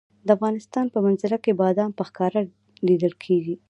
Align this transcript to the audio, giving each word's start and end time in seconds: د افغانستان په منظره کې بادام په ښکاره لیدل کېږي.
د 0.25 0.27
افغانستان 0.37 0.85
په 0.93 0.99
منظره 1.05 1.37
کې 1.43 1.57
بادام 1.61 1.91
په 1.97 2.03
ښکاره 2.09 2.41
لیدل 2.87 3.13
کېږي. 3.23 3.55